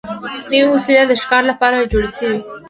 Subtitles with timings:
[0.51, 2.39] نوې وسلې د ښکار لپاره جوړې شوې.